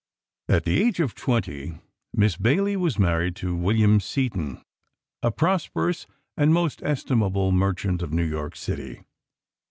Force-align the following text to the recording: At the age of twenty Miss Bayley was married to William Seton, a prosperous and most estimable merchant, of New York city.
At 0.49 0.65
the 0.65 0.81
age 0.81 0.99
of 0.99 1.13
twenty 1.13 1.77
Miss 2.11 2.35
Bayley 2.35 2.75
was 2.75 2.97
married 2.97 3.35
to 3.35 3.55
William 3.55 3.99
Seton, 3.99 4.63
a 5.21 5.29
prosperous 5.29 6.07
and 6.35 6.51
most 6.51 6.81
estimable 6.81 7.51
merchant, 7.51 8.01
of 8.01 8.11
New 8.11 8.25
York 8.25 8.55
city. 8.55 9.03